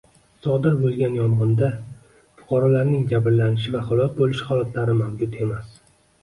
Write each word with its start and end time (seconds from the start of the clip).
Sodir 0.43 0.77
bo‘lgan 0.77 1.17
yong‘inda 1.17 1.69
fuqarolarning 2.39 3.03
jabrlanishi 3.13 3.75
va 3.77 3.83
halok 3.91 4.17
bo‘lish 4.23 4.43
holatlari 4.49 4.97
mavjud 5.05 5.39
emas 5.47 5.71